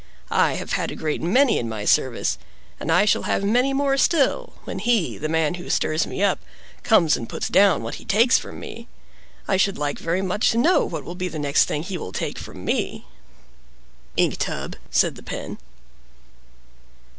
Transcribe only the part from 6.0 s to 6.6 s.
me up,